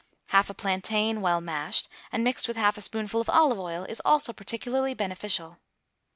[0.29, 4.01] Half a plantain well mashed and mixed with half a spoonful of olive oil is
[4.03, 5.59] also particularly beneficial.